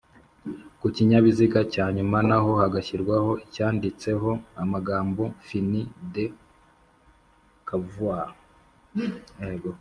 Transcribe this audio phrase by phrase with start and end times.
[0.79, 4.29] kukinyabiziga cyanyuma naho hagashyirwaho icyanditseho
[4.63, 5.69] amagambo ‘’fin
[6.13, 6.25] de
[7.67, 8.31] cawvoi’’